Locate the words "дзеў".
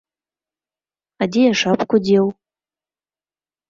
2.09-2.25